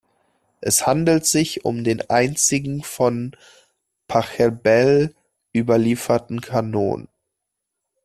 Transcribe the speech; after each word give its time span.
Es 0.61 0.87
handelt 0.87 1.27
sich 1.27 1.63
um 1.63 1.83
den 1.83 2.01
einzigen 2.09 2.81
von 2.81 3.35
Pachelbel 4.07 5.13
überlieferten 5.53 6.41
Kanon. 6.41 7.07